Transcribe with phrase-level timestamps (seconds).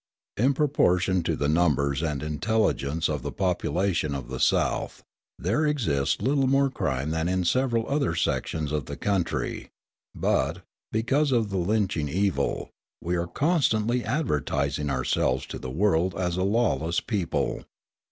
[0.35, 5.03] In proportion to the numbers and intelligence of the population of the South,
[5.37, 9.69] there exists little more crime than in several other sections of the country;
[10.15, 16.35] but, because of the lynching evil, we are constantly advertising ourselves to the world as
[16.35, 17.63] a lawless people.